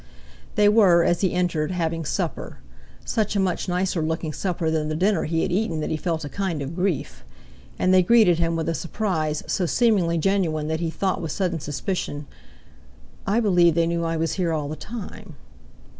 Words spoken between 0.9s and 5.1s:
as he entered, having supper—such a much nicer looking supper than the